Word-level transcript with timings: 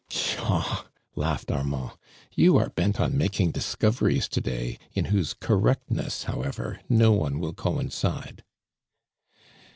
'•Pshaw!" 0.09 0.85
laughed 1.15 1.51
Armand. 1.51 1.91
"You 2.33 2.57
are 2.57 2.69
bent 2.71 2.99
on 2.99 3.15
making 3.19 3.51
discoveries 3.51 4.27
today, 4.27 4.79
in 4.93 5.05
whose 5.13 5.35
correctness, 5.35 6.23
however, 6.23 6.79
no 6.89 7.11
one 7.11 7.37
will 7.37 7.53
coincide." 7.53 8.43